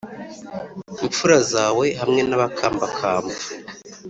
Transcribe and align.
Imfura 1.07 1.37
zawe 1.51 1.85
hamwe 2.01 2.21
n’abakambakamba 2.29 3.35